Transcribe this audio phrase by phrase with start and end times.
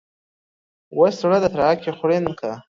[0.97, 2.49] وش ﺯړه د راکي خوړين که